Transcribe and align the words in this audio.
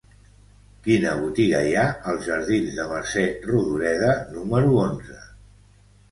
Quina 0.85 1.09
botiga 1.17 1.59
hi 1.65 1.73
ha 1.81 1.83
als 2.13 2.23
jardins 2.29 2.71
de 2.77 2.85
Mercè 2.91 3.25
Rodoreda 3.49 4.15
número 4.39 4.73
onze? 4.85 5.19